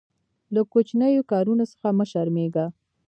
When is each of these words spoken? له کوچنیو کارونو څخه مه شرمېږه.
له 0.53 0.61
کوچنیو 0.71 1.27
کارونو 1.31 1.63
څخه 1.71 1.87
مه 1.97 2.05
شرمېږه. 2.11 2.65